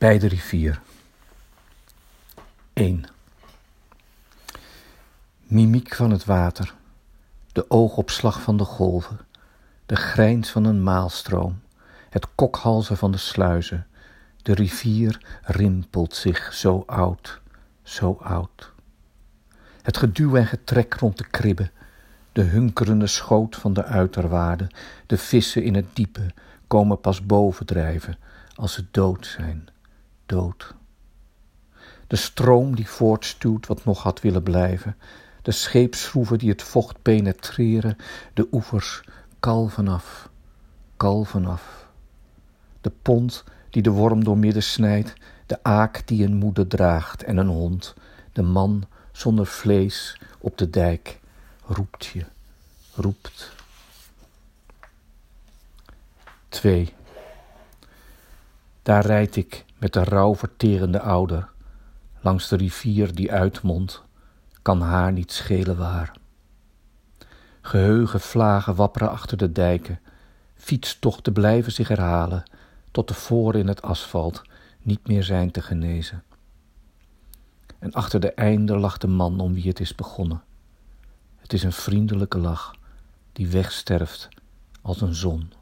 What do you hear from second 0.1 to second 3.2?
de rivier. 1.